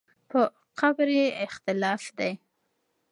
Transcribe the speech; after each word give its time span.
په 0.29 0.39
قبر 0.79 1.07
یې 1.17 1.27
اختلاف 1.45 2.03
دی. 2.17 2.31